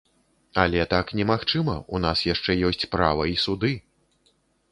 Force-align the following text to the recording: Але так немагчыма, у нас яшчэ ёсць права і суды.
Але 0.61 0.79
так 0.93 1.11
немагчыма, 1.19 1.75
у 1.97 2.01
нас 2.05 2.23
яшчэ 2.33 2.51
ёсць 2.69 2.89
права 2.97 3.23
і 3.35 3.39
суды. 3.45 3.71